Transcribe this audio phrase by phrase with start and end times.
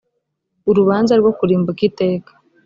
[0.69, 2.31] urubanza rwo kurimbuka iteka